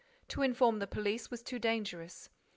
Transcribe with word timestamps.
To 0.29 0.41
inform 0.41 0.79
the 0.79 0.87
police 0.87 1.29
was 1.29 1.43
too 1.43 1.59
dangerous. 1.59 2.27